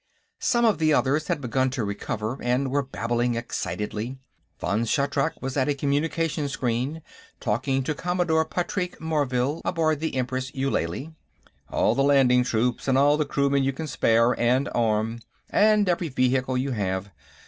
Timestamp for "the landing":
11.93-12.43